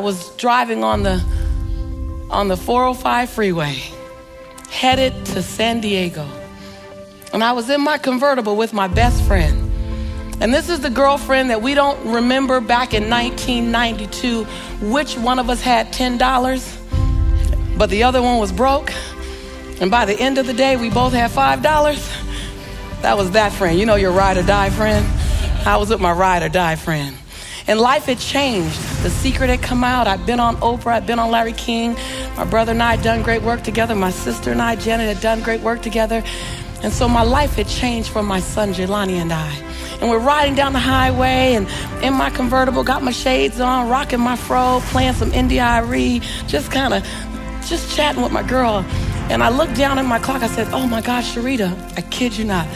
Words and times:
was 0.00 0.30
driving 0.36 0.84
on 0.84 1.02
the 1.02 1.22
on 2.30 2.48
the 2.48 2.56
405 2.56 3.30
freeway, 3.30 3.76
headed 4.70 5.26
to 5.26 5.42
San 5.42 5.80
Diego. 5.80 6.26
And 7.32 7.42
I 7.44 7.52
was 7.52 7.70
in 7.70 7.80
my 7.80 7.98
convertible 7.98 8.56
with 8.56 8.72
my 8.72 8.88
best 8.88 9.22
friend. 9.24 9.70
And 10.40 10.54
this 10.54 10.68
is 10.68 10.80
the 10.80 10.90
girlfriend 10.90 11.50
that 11.50 11.60
we 11.60 11.74
don't 11.74 12.12
remember 12.12 12.60
back 12.60 12.94
in 12.94 13.10
1992 13.10 14.44
which 14.90 15.16
one 15.18 15.38
of 15.38 15.50
us 15.50 15.60
had 15.60 15.92
$10, 15.92 17.78
but 17.78 17.90
the 17.90 18.04
other 18.04 18.22
one 18.22 18.38
was 18.38 18.52
broke. 18.52 18.92
And 19.80 19.90
by 19.90 20.04
the 20.06 20.18
end 20.18 20.38
of 20.38 20.46
the 20.46 20.54
day, 20.54 20.76
we 20.76 20.88
both 20.88 21.12
had 21.12 21.30
$5. 21.30 23.02
That 23.02 23.16
was 23.16 23.32
that 23.32 23.52
friend. 23.52 23.78
You 23.78 23.86
know 23.86 23.96
your 23.96 24.12
ride 24.12 24.36
or 24.36 24.42
die 24.42 24.70
friend? 24.70 25.06
I 25.66 25.76
was 25.76 25.90
with 25.90 26.00
my 26.00 26.12
ride 26.12 26.42
or 26.42 26.48
die 26.48 26.76
friend. 26.76 27.16
And 27.70 27.78
life 27.78 28.06
had 28.06 28.18
changed. 28.18 28.76
The 29.04 29.10
secret 29.10 29.48
had 29.48 29.62
come 29.62 29.84
out. 29.84 30.08
I'd 30.08 30.26
been 30.26 30.40
on 30.40 30.56
Oprah, 30.56 30.94
I'd 30.94 31.06
been 31.06 31.20
on 31.20 31.30
Larry 31.30 31.52
King. 31.52 31.94
My 32.36 32.44
brother 32.44 32.72
and 32.72 32.82
I 32.82 32.96
had 32.96 33.04
done 33.04 33.22
great 33.22 33.42
work 33.42 33.62
together. 33.62 33.94
My 33.94 34.10
sister 34.10 34.50
and 34.50 34.60
I, 34.60 34.74
Janet, 34.74 35.06
had 35.06 35.22
done 35.22 35.40
great 35.40 35.60
work 35.60 35.80
together. 35.80 36.24
And 36.82 36.92
so 36.92 37.08
my 37.08 37.22
life 37.22 37.54
had 37.54 37.68
changed 37.68 38.08
for 38.08 38.24
my 38.24 38.40
son, 38.40 38.74
Jelani, 38.74 39.22
and 39.22 39.32
I. 39.32 39.54
And 40.00 40.10
we're 40.10 40.18
riding 40.18 40.56
down 40.56 40.72
the 40.72 40.80
highway 40.80 41.54
and 41.54 41.68
in 42.02 42.12
my 42.12 42.28
convertible, 42.30 42.82
got 42.82 43.04
my 43.04 43.12
shades 43.12 43.60
on, 43.60 43.88
rocking 43.88 44.18
my 44.18 44.34
fro, 44.34 44.80
playing 44.86 45.12
some 45.12 45.30
India.Arie, 45.30 46.22
just 46.48 46.72
kind 46.72 46.92
of 46.92 47.04
just 47.68 47.94
chatting 47.94 48.20
with 48.20 48.32
my 48.32 48.42
girl. 48.42 48.84
And 49.30 49.44
I 49.44 49.48
looked 49.48 49.76
down 49.76 49.96
at 50.00 50.06
my 50.06 50.18
clock. 50.18 50.42
I 50.42 50.48
said, 50.48 50.66
Oh 50.72 50.88
my 50.88 51.02
God, 51.02 51.22
Sharita, 51.22 51.70
I 51.96 52.00
kid 52.00 52.36
you 52.36 52.46
not. 52.46 52.66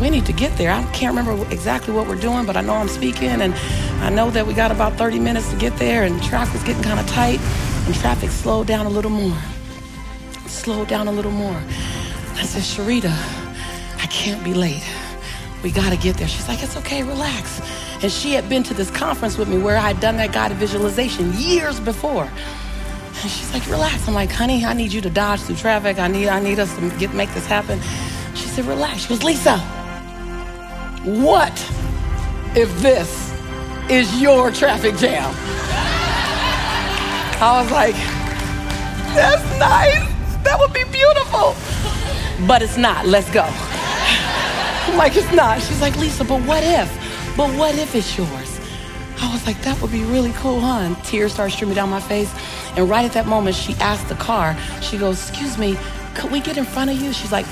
We 0.00 0.10
need 0.10 0.26
to 0.26 0.32
get 0.32 0.56
there. 0.56 0.70
I 0.70 0.84
can't 0.92 1.16
remember 1.16 1.44
exactly 1.52 1.92
what 1.92 2.06
we're 2.06 2.20
doing, 2.20 2.46
but 2.46 2.56
I 2.56 2.60
know 2.60 2.74
I'm 2.74 2.88
speaking, 2.88 3.40
and 3.42 3.52
I 4.00 4.10
know 4.10 4.30
that 4.30 4.46
we 4.46 4.54
got 4.54 4.70
about 4.70 4.94
30 4.94 5.18
minutes 5.18 5.50
to 5.50 5.56
get 5.56 5.76
there, 5.76 6.04
and 6.04 6.22
traffic 6.22 6.54
was 6.54 6.62
getting 6.62 6.82
kind 6.82 7.00
of 7.00 7.06
tight, 7.08 7.40
and 7.86 7.94
traffic 7.96 8.30
slowed 8.30 8.68
down 8.68 8.86
a 8.86 8.90
little 8.90 9.10
more. 9.10 9.36
Slowed 10.46 10.86
down 10.86 11.08
a 11.08 11.12
little 11.12 11.32
more. 11.32 11.60
I 12.34 12.44
said, 12.44 12.62
Sharita, 12.62 13.10
I 14.00 14.06
can't 14.06 14.44
be 14.44 14.54
late. 14.54 14.84
We 15.64 15.72
got 15.72 15.90
to 15.90 15.96
get 15.96 16.16
there. 16.16 16.28
She's 16.28 16.46
like, 16.46 16.62
It's 16.62 16.76
okay, 16.76 17.02
relax. 17.02 17.60
And 18.00 18.12
she 18.12 18.32
had 18.32 18.48
been 18.48 18.62
to 18.64 18.74
this 18.74 18.92
conference 18.92 19.36
with 19.36 19.48
me 19.48 19.58
where 19.58 19.76
I 19.76 19.88
had 19.88 20.00
done 20.00 20.16
that 20.18 20.32
guided 20.32 20.58
visualization 20.58 21.32
years 21.32 21.80
before. 21.80 22.30
And 23.20 23.30
she's 23.30 23.52
like, 23.52 23.66
relax. 23.66 24.06
I'm 24.06 24.14
like, 24.14 24.30
honey, 24.30 24.64
I 24.64 24.72
need 24.72 24.92
you 24.92 25.00
to 25.00 25.10
dodge 25.10 25.40
through 25.40 25.56
traffic. 25.56 25.98
I 25.98 26.06
need, 26.06 26.28
I 26.28 26.38
need 26.38 26.60
us 26.60 26.72
to 26.76 26.90
get 26.98 27.12
make 27.12 27.34
this 27.34 27.46
happen. 27.46 27.80
She 28.36 28.46
said, 28.46 28.66
relax. 28.66 29.00
She 29.00 29.08
goes, 29.08 29.24
Lisa, 29.24 29.58
what 31.04 31.52
if 32.56 32.76
this 32.80 33.32
is 33.90 34.20
your 34.20 34.50
traffic 34.50 34.96
jam? 34.96 35.34
I 37.40 37.62
was 37.62 37.70
like, 37.70 37.94
that's 39.14 39.44
nice. 39.58 40.08
That 40.44 40.58
would 40.58 40.72
be 40.72 40.84
beautiful. 40.84 41.54
But 42.46 42.62
it's 42.62 42.76
not. 42.76 43.06
Let's 43.06 43.30
go. 43.30 43.44
I'm 43.44 44.96
like, 44.96 45.16
it's 45.16 45.32
not. 45.32 45.60
She's 45.62 45.80
like, 45.80 45.96
Lisa, 45.96 46.24
but 46.24 46.40
what 46.42 46.62
if? 46.64 46.88
But 47.36 47.56
what 47.56 47.76
if 47.76 47.94
it's 47.94 48.16
yours? 48.16 48.60
I 49.20 49.32
was 49.32 49.46
like, 49.46 49.60
that 49.62 49.80
would 49.80 49.92
be 49.92 50.04
really 50.04 50.32
cool, 50.32 50.60
huh? 50.60 50.94
Tears 51.04 51.32
started 51.32 51.52
streaming 51.52 51.76
down 51.76 51.90
my 51.90 52.00
face. 52.00 52.32
And 52.76 52.88
right 52.88 53.04
at 53.04 53.12
that 53.12 53.26
moment, 53.26 53.56
she 53.56 53.74
asked 53.74 54.08
the 54.08 54.14
car, 54.14 54.56
she 54.80 54.98
goes, 54.98 55.28
excuse 55.28 55.58
me, 55.58 55.76
could 56.14 56.30
we 56.30 56.40
get 56.40 56.56
in 56.56 56.64
front 56.64 56.90
of 56.90 57.00
you? 57.00 57.12
She's 57.12 57.32
like 57.32 57.46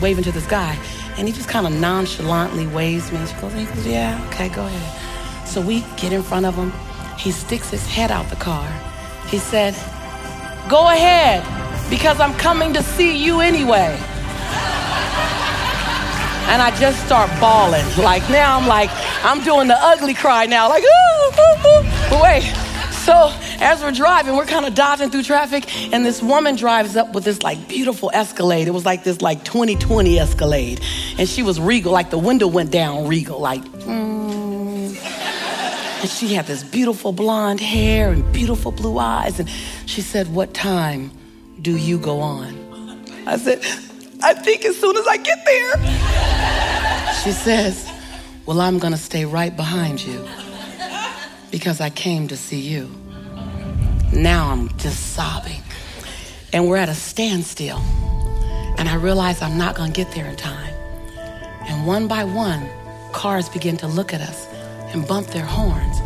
waving 0.00 0.24
to 0.24 0.32
this 0.32 0.46
guy. 0.46 0.78
And 1.18 1.28
he 1.28 1.32
just 1.34 1.48
kind 1.48 1.66
of 1.66 1.72
nonchalantly 1.72 2.66
waves 2.66 3.12
me. 3.12 3.24
She 3.26 3.34
goes, 3.40 3.52
he 3.52 3.64
goes, 3.64 3.86
yeah, 3.86 4.26
okay, 4.28 4.48
go 4.48 4.64
ahead. 4.64 5.46
So 5.46 5.60
we 5.60 5.80
get 5.96 6.12
in 6.12 6.22
front 6.22 6.46
of 6.46 6.54
him. 6.54 6.72
He 7.18 7.30
sticks 7.30 7.70
his 7.70 7.86
head 7.86 8.10
out 8.10 8.28
the 8.30 8.36
car. 8.36 8.66
He 9.28 9.38
said, 9.38 9.74
go 10.68 10.88
ahead, 10.88 11.44
because 11.90 12.18
I'm 12.18 12.34
coming 12.34 12.72
to 12.74 12.82
see 12.82 13.16
you 13.22 13.40
anyway. 13.40 13.96
And 16.48 16.60
I 16.60 16.74
just 16.80 17.04
start 17.06 17.30
bawling. 17.40 17.84
Like 17.98 18.28
now 18.30 18.58
I'm 18.58 18.66
like, 18.66 18.90
I'm 19.22 19.44
doing 19.44 19.68
the 19.68 19.76
ugly 19.78 20.14
cry 20.14 20.46
now, 20.46 20.68
like, 20.68 20.82
ooh, 20.82 21.28
ooh, 21.28 21.68
ooh. 21.68 21.82
But 22.10 22.22
wait. 22.22 22.71
So 23.04 23.32
as 23.60 23.82
we're 23.82 23.90
driving, 23.90 24.36
we're 24.36 24.46
kind 24.46 24.64
of 24.64 24.76
dodging 24.76 25.10
through 25.10 25.24
traffic, 25.24 25.92
and 25.92 26.06
this 26.06 26.22
woman 26.22 26.54
drives 26.54 26.94
up 26.94 27.12
with 27.14 27.24
this 27.24 27.42
like 27.42 27.66
beautiful 27.66 28.12
Escalade. 28.14 28.68
It 28.68 28.70
was 28.70 28.84
like 28.84 29.02
this 29.02 29.20
like 29.20 29.44
2020 29.44 30.20
Escalade, 30.20 30.80
and 31.18 31.28
she 31.28 31.42
was 31.42 31.60
regal, 31.60 31.90
like 31.90 32.10
the 32.10 32.18
window 32.18 32.46
went 32.46 32.70
down 32.70 33.08
regal, 33.08 33.40
like. 33.40 33.64
Mm. 33.64 34.96
And 36.00 36.10
she 36.10 36.32
had 36.34 36.46
this 36.46 36.62
beautiful 36.62 37.12
blonde 37.12 37.60
hair 37.60 38.10
and 38.10 38.32
beautiful 38.32 38.70
blue 38.70 38.98
eyes, 38.98 39.40
and 39.40 39.50
she 39.86 40.00
said, 40.00 40.32
"What 40.32 40.54
time 40.54 41.10
do 41.60 41.76
you 41.76 41.98
go 41.98 42.20
on?" 42.20 42.56
I 43.26 43.36
said, 43.36 43.64
"I 44.22 44.32
think 44.34 44.64
as 44.64 44.78
soon 44.78 44.96
as 44.96 45.08
I 45.08 45.16
get 45.16 45.44
there." 45.44 45.76
She 47.24 47.32
says, 47.32 47.84
"Well, 48.46 48.60
I'm 48.60 48.78
gonna 48.78 48.96
stay 48.96 49.24
right 49.24 49.56
behind 49.56 50.00
you." 50.04 50.24
Because 51.52 51.80
I 51.82 51.90
came 51.90 52.26
to 52.28 52.36
see 52.36 52.60
you. 52.60 52.90
Now 54.12 54.50
I'm 54.50 54.68
just 54.78 55.12
sobbing. 55.12 55.60
And 56.52 56.68
we're 56.68 56.78
at 56.78 56.88
a 56.88 56.94
standstill. 56.94 57.78
And 58.78 58.88
I 58.88 58.96
realize 58.96 59.40
I'm 59.42 59.58
not 59.58 59.76
going 59.76 59.92
to 59.92 59.96
get 59.96 60.12
there 60.14 60.26
in 60.26 60.34
time. 60.34 60.74
And 61.68 61.86
one 61.86 62.08
by 62.08 62.24
one, 62.24 62.68
cars 63.12 63.48
begin 63.48 63.76
to 63.76 63.86
look 63.86 64.12
at 64.12 64.20
us 64.22 64.48
and 64.92 65.06
bump 65.06 65.28
their 65.28 65.44
horns. 65.44 65.98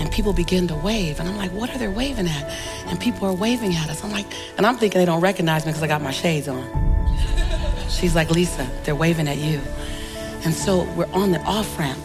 And 0.00 0.10
people 0.10 0.32
begin 0.32 0.68
to 0.68 0.74
wave. 0.76 1.20
And 1.20 1.28
I'm 1.28 1.36
like, 1.36 1.50
what 1.50 1.68
are 1.70 1.78
they 1.78 1.88
waving 1.88 2.28
at? 2.28 2.44
And 2.86 2.98
people 2.98 3.28
are 3.28 3.34
waving 3.34 3.74
at 3.74 3.90
us. 3.90 4.02
I'm 4.02 4.12
like, 4.12 4.26
and 4.56 4.64
I'm 4.64 4.76
thinking 4.76 5.00
they 5.00 5.04
don't 5.04 5.20
recognize 5.20 5.66
me 5.66 5.72
because 5.72 5.82
I 5.82 5.88
got 5.88 6.00
my 6.00 6.12
shades 6.12 6.48
on. 6.48 6.64
She's 7.90 8.14
like, 8.14 8.30
Lisa, 8.30 8.68
they're 8.84 8.94
waving 8.94 9.28
at 9.28 9.36
you. 9.36 9.60
And 10.44 10.54
so 10.54 10.84
we're 10.94 11.12
on 11.12 11.32
the 11.32 11.40
off 11.40 11.78
ramp, 11.78 12.02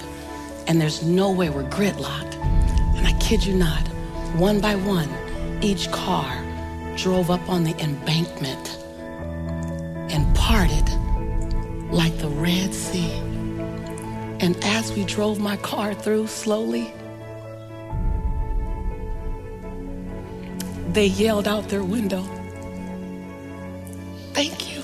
and 0.67 0.81
there's 0.81 1.03
no 1.03 1.31
way 1.31 1.49
we're 1.49 1.63
gridlocked. 1.63 2.36
Kid 3.27 3.43
you 3.43 3.55
not, 3.55 3.85
one 4.37 4.61
by 4.61 4.75
one, 4.75 5.09
each 5.61 5.91
car 5.91 6.41
drove 6.95 7.29
up 7.29 7.49
on 7.49 7.65
the 7.65 7.77
embankment 7.83 8.77
and 10.09 10.33
parted 10.33 10.87
like 11.91 12.17
the 12.19 12.29
Red 12.29 12.73
Sea. 12.73 13.11
And 14.39 14.55
as 14.63 14.93
we 14.93 15.03
drove 15.03 15.41
my 15.41 15.57
car 15.57 15.93
through 15.93 16.27
slowly, 16.27 16.89
they 20.93 21.07
yelled 21.07 21.49
out 21.49 21.67
their 21.67 21.83
window, 21.83 22.23
Thank 24.31 24.73
you. 24.73 24.81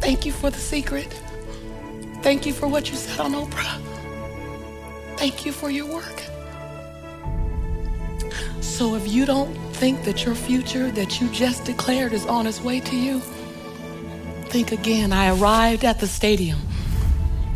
Thank 0.00 0.24
you 0.24 0.32
for 0.32 0.48
the 0.48 0.58
secret. 0.58 1.12
Thank 2.22 2.46
you 2.46 2.54
for 2.54 2.68
what 2.68 2.88
you 2.88 2.96
said 2.96 3.20
on 3.20 3.32
Oprah. 3.32 3.78
Thank 5.18 5.44
you 5.44 5.52
for 5.52 5.70
your 5.70 5.92
work. 5.92 6.22
So 8.82 8.96
if 8.96 9.06
you 9.06 9.24
don't 9.26 9.54
think 9.76 10.02
that 10.02 10.24
your 10.24 10.34
future 10.34 10.90
that 10.90 11.20
you 11.20 11.28
just 11.28 11.64
declared 11.64 12.12
is 12.12 12.26
on 12.26 12.48
its 12.48 12.60
way 12.60 12.80
to 12.80 12.96
you, 12.96 13.20
think 14.50 14.72
again. 14.72 15.12
I 15.12 15.38
arrived 15.38 15.84
at 15.84 16.00
the 16.00 16.08
stadium 16.08 16.58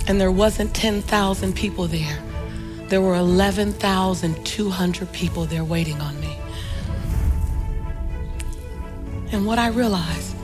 and 0.07 0.21
there 0.21 0.31
wasn't 0.31 0.73
10,000 0.73 1.53
people 1.57 1.89
there. 1.89 2.23
There 2.91 3.01
were 3.01 3.17
11,200 3.17 5.13
people 5.13 5.47
there 5.47 5.65
waiting 5.65 6.01
on 6.01 6.21
me. 6.21 6.39
And 9.33 9.47
what 9.47 9.59
I 9.59 9.71
realized 9.71 10.37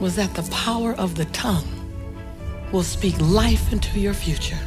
was 0.00 0.16
that 0.16 0.32
the 0.32 0.50
power 0.50 0.94
of 0.94 1.16
the 1.16 1.26
tongue 1.26 1.68
will 2.72 2.82
speak 2.82 3.14
life 3.20 3.74
into 3.74 4.00
your 4.00 4.14
future. 4.14 4.58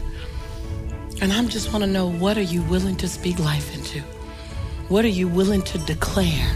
And 1.19 1.33
I 1.33 1.43
just 1.45 1.73
want 1.73 1.83
to 1.83 1.89
know 1.89 2.05
what 2.05 2.37
are 2.37 2.43
you 2.53 2.61
willing 2.61 2.95
to 2.97 3.07
speak 3.07 3.39
life 3.39 3.73
into? 3.73 4.03
What 4.89 5.05
are 5.05 5.09
you 5.09 5.27
willing 5.27 5.61
to 5.61 5.77
declare? 5.77 6.47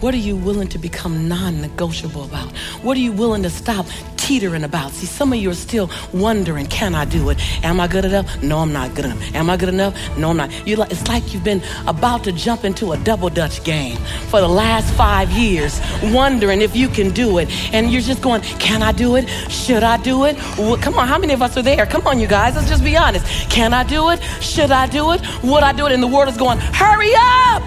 What 0.00 0.14
are 0.14 0.24
you 0.28 0.36
willing 0.36 0.68
to 0.68 0.78
become 0.78 1.28
non 1.28 1.60
negotiable 1.60 2.24
about? 2.24 2.50
What 2.82 2.96
are 2.96 3.00
you 3.00 3.12
willing 3.12 3.42
to 3.42 3.50
stop 3.50 3.84
teetering 4.24 4.64
about? 4.64 4.90
See, 4.92 5.04
some 5.04 5.34
of 5.34 5.38
you 5.38 5.50
are 5.50 5.54
still 5.54 5.90
wondering, 6.14 6.66
can 6.66 6.94
I 6.94 7.04
do 7.04 7.28
it? 7.28 7.38
Am 7.62 7.78
I 7.78 7.86
good 7.86 8.06
enough? 8.06 8.42
No, 8.42 8.60
I'm 8.60 8.72
not 8.72 8.94
good 8.94 9.04
enough. 9.04 9.34
Am 9.34 9.50
I 9.50 9.58
good 9.58 9.68
enough? 9.68 9.94
No, 10.16 10.30
I'm 10.30 10.38
not. 10.38 10.50
You're 10.66 10.78
like, 10.78 10.90
it's 10.90 11.06
like 11.08 11.34
you've 11.34 11.44
been 11.44 11.62
about 11.86 12.24
to 12.24 12.32
jump 12.32 12.64
into 12.64 12.92
a 12.92 12.96
double 12.96 13.28
dutch 13.28 13.62
game 13.64 13.98
for 14.30 14.40
the 14.40 14.48
last 14.48 14.94
five 14.94 15.30
years, 15.30 15.78
wondering 16.04 16.62
if 16.62 16.74
you 16.74 16.88
can 16.88 17.10
do 17.10 17.36
it. 17.36 17.50
And 17.74 17.92
you're 17.92 18.00
just 18.00 18.22
going, 18.22 18.40
can 18.40 18.82
I 18.82 18.92
do 18.92 19.16
it? 19.16 19.28
Should 19.50 19.82
I 19.82 19.98
do 19.98 20.24
it? 20.24 20.36
Well, 20.56 20.78
come 20.78 20.94
on, 20.94 21.06
how 21.06 21.18
many 21.18 21.34
of 21.34 21.42
us 21.42 21.58
are 21.58 21.62
there? 21.62 21.84
Come 21.84 22.06
on, 22.06 22.18
you 22.18 22.26
guys, 22.26 22.54
let's 22.56 22.68
just 22.68 22.82
be 22.82 22.96
honest. 22.96 23.26
Can 23.50 23.74
I 23.74 23.84
do 23.84 24.08
it? 24.08 24.22
Should 24.40 24.70
I 24.70 24.86
do 24.86 25.12
it? 25.12 25.20
Would 25.42 25.62
I 25.62 25.72
do 25.72 25.84
it? 25.86 25.92
And 25.92 26.02
the 26.02 26.08
world 26.08 26.28
is 26.28 26.38
going, 26.38 26.58
hurry 26.58 27.12
up! 27.14 27.62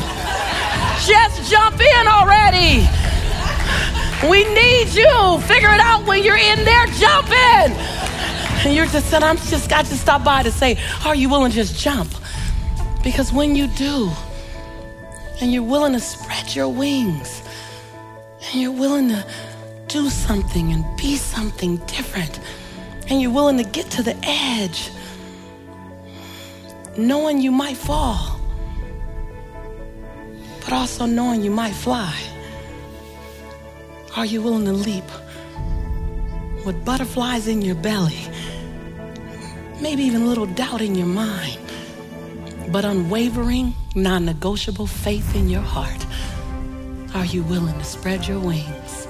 Just 1.06 1.52
jump 1.52 1.80
in 1.80 2.08
already. 2.08 3.07
We 4.24 4.44
need 4.54 4.88
you. 4.90 5.40
Figure 5.42 5.70
it 5.70 5.80
out 5.80 6.06
when 6.06 6.24
you're 6.24 6.38
in 6.38 6.66
there 6.66 6.86
jumping. 6.88 7.78
And 8.66 8.76
you're 8.76 8.88
just 8.88 9.10
saying, 9.10 9.24
I'm 9.24 9.38
just 9.38 9.70
got 9.70 9.86
to 9.86 9.96
stop 9.96 10.24
by 10.24 10.44
to 10.44 10.52
say, 10.52 10.78
are 11.06 11.16
you 11.16 11.30
willing 11.30 11.52
to 11.52 11.56
just 11.56 11.80
jump? 11.80 12.12
Because 13.04 13.32
when 13.32 13.56
you 13.56 13.68
do, 13.68 14.12
and 15.40 15.54
you're 15.54 15.64
willing 15.64 15.94
to 15.94 16.00
spread 16.00 16.56
your 16.56 16.70
wings 16.70 17.44
and 18.52 18.62
you're 18.62 18.72
willing 18.72 19.10
to 19.10 19.26
do 19.88 20.10
something 20.10 20.72
and 20.72 20.84
be 20.98 21.16
something 21.16 21.78
different 21.86 22.40
and 23.08 23.22
you're 23.22 23.32
willing 23.32 23.58
to 23.58 23.64
get 23.64 23.90
to 23.92 24.04
the 24.04 24.18
edge 24.24 24.90
knowing 26.98 27.40
you 27.40 27.52
might 27.52 27.78
fall 27.78 28.40
but 30.62 30.74
also 30.74 31.06
knowing 31.06 31.44
you 31.44 31.52
might 31.52 31.74
fly 31.74 32.16
are 34.18 34.26
you 34.26 34.42
willing 34.42 34.66
to 34.66 34.74
leap 34.74 35.06
with 36.66 36.84
butterflies 36.84 37.48
in 37.48 37.62
your 37.62 37.76
belly 37.76 38.20
maybe 39.80 40.04
even 40.04 40.24
a 40.24 40.26
little 40.26 40.48
doubt 40.48 40.82
in 40.82 40.94
your 40.96 41.08
mind 41.08 41.60
but 42.70 42.84
unwavering, 42.84 43.74
non 43.96 44.26
negotiable 44.26 44.88
faith 44.88 45.36
in 45.36 45.50
your 45.50 45.62
heart, 45.62 46.06
are 47.16 47.26
you 47.26 47.44
willing 47.44 47.78
to 47.78 47.84
spread 47.86 48.28
your 48.28 48.40
wings 48.40 49.08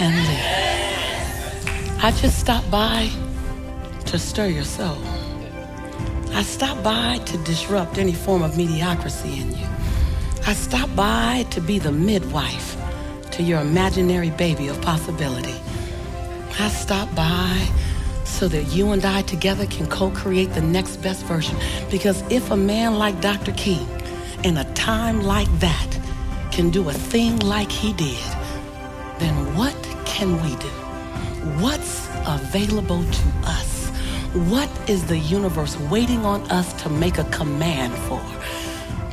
and 0.00 0.14
live? 0.16 2.04
I 2.04 2.12
just 2.20 2.38
stopped 2.40 2.70
by 2.70 3.10
to 4.06 4.18
stir 4.18 4.48
your 4.48 4.64
soul. 4.64 4.98
I 6.32 6.42
stopped 6.42 6.82
by 6.82 7.18
to 7.18 7.38
disrupt 7.38 7.98
any 7.98 8.12
form 8.12 8.42
of 8.42 8.56
mediocrity 8.56 9.40
in 9.40 9.56
you. 9.56 9.66
I 10.46 10.54
stopped 10.54 10.96
by 10.96 11.46
to 11.50 11.60
be 11.60 11.78
the 11.78 11.92
midwife 11.92 12.76
to 13.38 13.44
your 13.44 13.60
imaginary 13.60 14.30
baby 14.30 14.66
of 14.66 14.80
possibility. 14.82 15.54
I 16.58 16.68
stopped 16.68 17.14
by 17.14 17.68
so 18.24 18.48
that 18.48 18.64
you 18.64 18.90
and 18.90 19.04
I 19.04 19.22
together 19.22 19.64
can 19.66 19.86
co 19.86 20.10
create 20.10 20.52
the 20.54 20.60
next 20.60 20.96
best 20.96 21.24
version. 21.24 21.56
Because 21.88 22.22
if 22.30 22.50
a 22.50 22.56
man 22.56 22.98
like 22.98 23.20
Dr. 23.20 23.52
King 23.52 23.86
in 24.42 24.56
a 24.56 24.64
time 24.74 25.22
like 25.22 25.50
that 25.60 25.98
can 26.50 26.70
do 26.70 26.88
a 26.88 26.92
thing 26.92 27.38
like 27.38 27.70
he 27.70 27.92
did, 27.92 28.24
then 29.20 29.34
what 29.56 29.76
can 30.04 30.32
we 30.42 30.56
do? 30.56 30.74
What's 31.62 32.08
available 32.26 33.04
to 33.04 33.22
us? 33.44 33.88
What 34.50 34.68
is 34.90 35.06
the 35.06 35.18
universe 35.18 35.78
waiting 35.82 36.24
on 36.24 36.42
us 36.50 36.72
to 36.82 36.88
make 36.88 37.18
a 37.18 37.24
command 37.24 37.94
for? 38.08 38.20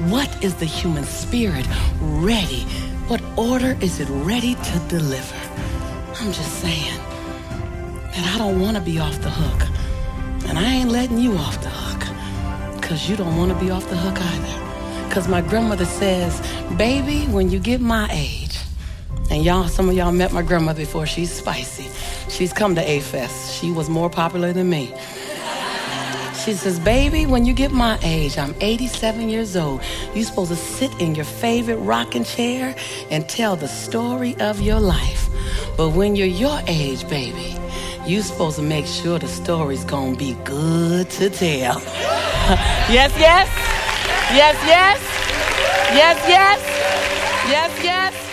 What 0.09 0.43
is 0.43 0.55
the 0.55 0.65
human 0.65 1.03
spirit 1.03 1.67
ready? 2.01 2.65
What 3.07 3.21
order 3.37 3.77
is 3.81 3.99
it 3.99 4.07
ready 4.09 4.55
to 4.55 4.79
deliver? 4.87 5.35
I'm 6.19 6.31
just 6.31 6.59
saying. 6.61 6.99
that 7.99 8.33
I 8.33 8.37
don't 8.37 8.59
want 8.61 8.77
to 8.77 8.83
be 8.83 8.99
off 8.99 9.21
the 9.21 9.29
hook. 9.29 9.69
And 10.47 10.57
I 10.57 10.63
ain't 10.63 10.89
letting 10.89 11.19
you 11.19 11.33
off 11.37 11.61
the 11.61 11.69
hook. 11.69 12.01
Because 12.81 13.09
you 13.09 13.15
don't 13.15 13.37
want 13.37 13.51
to 13.51 13.59
be 13.59 13.71
off 13.71 13.87
the 13.89 13.95
hook 13.97 14.17
either. 14.19 15.07
Because 15.07 15.27
my 15.27 15.41
grandmother 15.41 15.85
says, 15.85 16.41
baby, 16.77 17.25
when 17.27 17.49
you 17.51 17.59
get 17.59 17.81
my 17.81 18.07
age, 18.11 18.57
and 19.29 19.43
y'all, 19.45 19.67
some 19.67 19.89
of 19.89 19.95
y'all 19.95 20.11
met 20.11 20.33
my 20.33 20.41
grandmother 20.41 20.79
before, 20.81 21.05
she's 21.05 21.31
spicy. 21.31 21.89
She's 22.29 22.53
come 22.53 22.75
to 22.75 22.81
A-Fest. 22.81 23.53
She 23.53 23.71
was 23.71 23.89
more 23.89 24.09
popular 24.09 24.53
than 24.53 24.69
me. 24.69 24.93
She 26.45 26.53
says, 26.53 26.79
baby, 26.79 27.25
when 27.25 27.43
you 27.43 27.53
get 27.55 27.71
my 27.71 27.97
age, 28.03 28.37
I'm 28.37 28.53
87 28.61 29.29
years 29.29 29.57
old. 29.57 29.81
You're 30.13 30.25
supposed 30.25 30.51
to 30.51 30.55
sit 30.55 30.93
in 31.01 31.15
your 31.15 31.25
favorite 31.25 31.77
rocking 31.77 32.23
chair 32.23 32.75
and 33.09 33.27
tell 33.27 33.55
the 33.55 33.67
story 33.67 34.35
of 34.39 34.61
your 34.61 34.79
life. 34.79 35.27
But 35.75 35.89
when 35.89 36.15
you're 36.15 36.27
your 36.27 36.61
age, 36.67 37.09
baby, 37.09 37.57
you're 38.05 38.21
supposed 38.21 38.57
to 38.57 38.61
make 38.61 38.85
sure 38.85 39.17
the 39.17 39.27
story's 39.27 39.83
gonna 39.85 40.15
be 40.15 40.35
good 40.43 41.09
to 41.17 41.31
tell. 41.31 41.79
yes, 42.93 43.11
yes. 43.17 43.49
Yes, 44.31 44.55
yes. 44.67 45.01
Yes, 45.95 46.29
yes. 46.29 46.59
Yes, 47.49 47.83
yes. 47.83 48.24